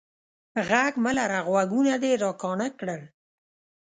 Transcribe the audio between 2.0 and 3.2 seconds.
دي را کاڼه کړل.